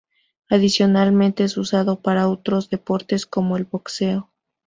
[0.49, 4.31] Adicionalmente es usado para otros deportes como el Boxeo.